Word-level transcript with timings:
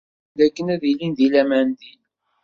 Nwan 0.07 0.35
dakken 0.37 0.67
ad 0.75 0.83
ilin 0.91 1.13
deg 1.17 1.29
laman 1.33 1.67
din. 1.79 2.01